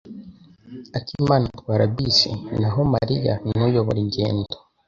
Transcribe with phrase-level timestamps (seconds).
[0.97, 2.29] akimana atwara bisi
[2.61, 4.55] naho Mariya nuyobora ingendo.